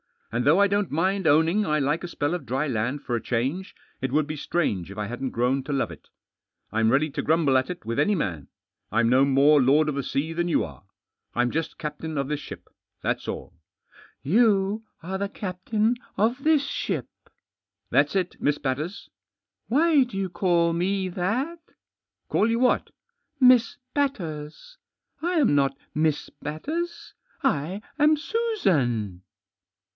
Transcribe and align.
And 0.31 0.45
though 0.45 0.59
I 0.59 0.67
don't 0.67 0.89
mind 0.89 1.27
owning 1.27 1.65
I 1.65 1.77
like 1.77 2.05
a 2.05 2.07
spell 2.07 2.33
of 2.33 2.45
dry 2.45 2.65
land 2.65 3.03
for 3.03 3.15
a 3.15 3.21
change, 3.21 3.75
it 3.99 4.11
would 4.13 4.25
be 4.25 4.37
strange 4.37 4.89
if 4.89 4.97
I 4.97 5.05
hadn't 5.05 5.29
grown 5.31 5.61
to 5.65 5.73
love 5.73 5.91
It 5.91 6.07
I'm 6.71 6.89
ready 6.89 7.09
to 7.11 7.21
grumble 7.21 7.55
at 7.57 7.69
It 7.69 7.85
with 7.85 7.99
any 7.99 8.15
man. 8.15 8.47
I'm 8.91 9.09
no 9.09 9.25
more 9.25 9.61
lord 9.61 9.89
of 9.89 9.95
the 9.95 10.01
sea 10.03 10.31
than 10.33 10.47
you 10.47 10.63
are. 10.63 10.85
I'm 11.35 11.51
just 11.51 11.77
captain 11.77 12.17
of 12.17 12.29
this 12.29 12.39
ship. 12.39 12.69
That's 13.03 13.27
all."" 13.27 13.53
You 14.37 14.83
are 15.03 15.17
the 15.17 15.29
captain 15.29 15.97
of 16.17 16.45
this 16.45 16.65
ship."" 16.65 17.09
That's 17.91 18.15
It, 18.15 18.41
Miss 18.41 18.57
Batters/' 18.57 19.09
11 19.67 19.67
Why 19.97 20.03
do 20.05 20.17
you 20.17 20.29
call 20.29 20.71
me 20.73 21.09
that? 21.09 21.57
w 21.63 21.75
"Call 22.29 22.49
you 22.49 22.57
what?" 22.57 22.89
"Miss 23.39 23.75
Batters. 23.93 24.77
I 25.21 25.33
am 25.33 25.53
not 25.53 25.77
Miss 25.93 26.29
Batters. 26.41 27.13
I 27.43 27.81
am 27.99 28.15
Susan." 28.17 29.21